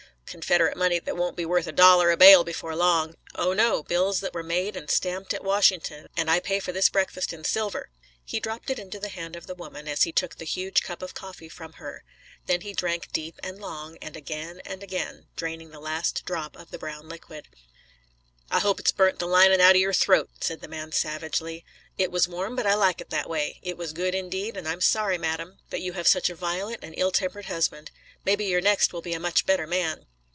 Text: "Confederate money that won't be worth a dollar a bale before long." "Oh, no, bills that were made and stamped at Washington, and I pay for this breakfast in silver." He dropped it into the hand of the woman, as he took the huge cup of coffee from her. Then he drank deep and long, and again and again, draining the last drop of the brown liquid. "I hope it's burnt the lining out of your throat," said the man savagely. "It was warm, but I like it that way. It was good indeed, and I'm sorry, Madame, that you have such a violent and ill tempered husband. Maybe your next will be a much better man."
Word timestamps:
"Confederate 0.31 0.77
money 0.77 0.97
that 0.97 1.17
won't 1.17 1.35
be 1.35 1.45
worth 1.45 1.67
a 1.67 1.73
dollar 1.73 2.09
a 2.09 2.15
bale 2.15 2.45
before 2.45 2.73
long." 2.73 3.17
"Oh, 3.35 3.51
no, 3.51 3.83
bills 3.83 4.21
that 4.21 4.33
were 4.33 4.41
made 4.43 4.77
and 4.77 4.89
stamped 4.89 5.33
at 5.33 5.43
Washington, 5.43 6.07
and 6.15 6.31
I 6.31 6.39
pay 6.39 6.61
for 6.61 6.71
this 6.71 6.87
breakfast 6.87 7.33
in 7.33 7.43
silver." 7.43 7.89
He 8.23 8.39
dropped 8.39 8.69
it 8.69 8.79
into 8.79 8.97
the 8.97 9.09
hand 9.09 9.35
of 9.35 9.45
the 9.45 9.53
woman, 9.55 9.89
as 9.89 10.03
he 10.03 10.13
took 10.13 10.37
the 10.37 10.45
huge 10.45 10.83
cup 10.83 11.01
of 11.01 11.13
coffee 11.13 11.49
from 11.49 11.73
her. 11.73 12.05
Then 12.45 12.61
he 12.61 12.71
drank 12.71 13.11
deep 13.11 13.41
and 13.43 13.59
long, 13.59 13.97
and 14.01 14.15
again 14.15 14.61
and 14.65 14.81
again, 14.81 15.25
draining 15.35 15.71
the 15.71 15.81
last 15.81 16.23
drop 16.23 16.55
of 16.55 16.71
the 16.71 16.79
brown 16.79 17.09
liquid. 17.09 17.49
"I 18.49 18.59
hope 18.61 18.79
it's 18.79 18.93
burnt 18.93 19.19
the 19.19 19.27
lining 19.27 19.59
out 19.59 19.75
of 19.75 19.81
your 19.81 19.91
throat," 19.91 20.29
said 20.39 20.61
the 20.61 20.69
man 20.69 20.93
savagely. 20.93 21.65
"It 21.97 22.09
was 22.09 22.29
warm, 22.29 22.55
but 22.55 22.65
I 22.65 22.75
like 22.75 23.01
it 23.01 23.09
that 23.09 23.29
way. 23.29 23.59
It 23.63 23.77
was 23.77 23.91
good 23.91 24.15
indeed, 24.15 24.55
and 24.55 24.65
I'm 24.65 24.79
sorry, 24.79 25.17
Madame, 25.17 25.57
that 25.71 25.81
you 25.81 25.91
have 25.91 26.07
such 26.07 26.29
a 26.29 26.35
violent 26.35 26.81
and 26.85 26.93
ill 26.97 27.11
tempered 27.11 27.47
husband. 27.47 27.91
Maybe 28.23 28.45
your 28.45 28.61
next 28.61 28.93
will 28.93 29.01
be 29.01 29.13
a 29.13 29.19
much 29.19 29.45
better 29.45 29.67
man." 29.67 30.05